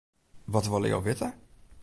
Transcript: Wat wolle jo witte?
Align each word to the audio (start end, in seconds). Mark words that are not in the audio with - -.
Wat 0.53 0.65
wolle 0.69 0.87
jo 0.91 0.99
witte? 1.05 1.29